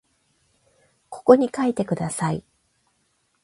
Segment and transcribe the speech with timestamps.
[1.09, 2.43] ここに書いてください